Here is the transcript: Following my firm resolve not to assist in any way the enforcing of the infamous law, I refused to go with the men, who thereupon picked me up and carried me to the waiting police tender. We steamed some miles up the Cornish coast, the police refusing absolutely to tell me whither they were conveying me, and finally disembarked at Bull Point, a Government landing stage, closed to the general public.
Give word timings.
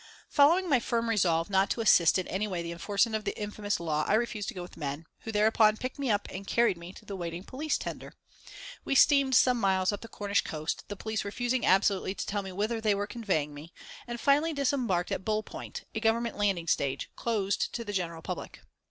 Following 0.29 0.67
my 0.67 0.79
firm 0.79 1.07
resolve 1.09 1.47
not 1.47 1.69
to 1.69 1.79
assist 1.81 2.17
in 2.17 2.27
any 2.27 2.47
way 2.47 2.63
the 2.63 2.71
enforcing 2.71 3.13
of 3.13 3.23
the 3.23 3.39
infamous 3.39 3.79
law, 3.79 4.03
I 4.07 4.15
refused 4.15 4.47
to 4.47 4.55
go 4.55 4.63
with 4.63 4.71
the 4.71 4.79
men, 4.79 5.05
who 5.19 5.31
thereupon 5.31 5.77
picked 5.77 5.99
me 5.99 6.09
up 6.09 6.27
and 6.31 6.47
carried 6.47 6.75
me 6.75 6.91
to 6.93 7.05
the 7.05 7.15
waiting 7.15 7.43
police 7.43 7.77
tender. 7.77 8.11
We 8.83 8.95
steamed 8.95 9.35
some 9.35 9.59
miles 9.59 9.91
up 9.91 10.01
the 10.01 10.07
Cornish 10.07 10.41
coast, 10.41 10.85
the 10.87 10.95
police 10.95 11.23
refusing 11.23 11.67
absolutely 11.67 12.15
to 12.15 12.25
tell 12.25 12.41
me 12.41 12.51
whither 12.51 12.81
they 12.81 12.95
were 12.95 13.05
conveying 13.05 13.53
me, 13.53 13.73
and 14.07 14.19
finally 14.19 14.53
disembarked 14.53 15.11
at 15.11 15.23
Bull 15.23 15.43
Point, 15.43 15.83
a 15.93 15.99
Government 15.99 16.35
landing 16.35 16.65
stage, 16.65 17.11
closed 17.15 17.71
to 17.75 17.83
the 17.83 17.93
general 17.93 18.23
public. 18.23 18.61